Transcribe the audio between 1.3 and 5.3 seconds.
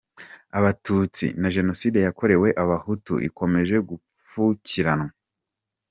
na jenoside yakorewe Abahutu ikomeje gupfukiranwa.